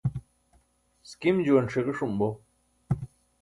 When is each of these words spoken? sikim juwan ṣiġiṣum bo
sikim 1.09 1.35
juwan 1.45 1.71
ṣiġiṣum 1.73 2.13
bo 2.19 2.29